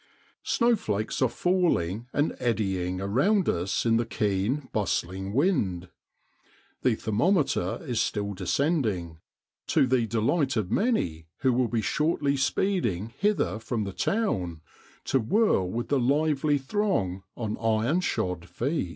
[0.41, 5.89] Snowflakes are falling and eddying around us in the keen, bustling wind.
[6.81, 9.19] The thermometer is still descending,
[9.67, 14.61] to the delight of many who will be shortly speeding hither from the town,
[15.03, 18.89] to whirl with the lively throng on iron shod feet.